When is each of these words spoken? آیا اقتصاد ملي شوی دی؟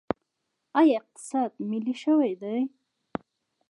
آیا 0.79 0.95
اقتصاد 0.99 1.51
ملي 1.69 1.95
شوی 2.03 2.33
دی؟ 2.41 2.57